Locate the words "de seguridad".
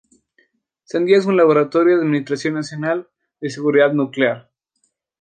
3.39-3.93